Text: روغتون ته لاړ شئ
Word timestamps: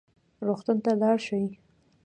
روغتون 0.45 0.77
ته 0.83 0.91
لاړ 1.01 1.17
شئ 1.27 1.45